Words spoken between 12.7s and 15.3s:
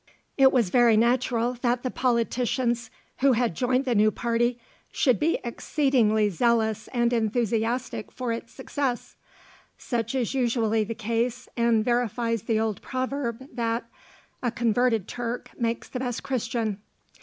proverb, that "A converted